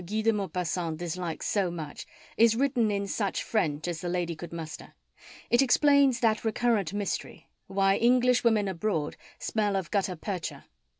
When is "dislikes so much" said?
0.97-2.07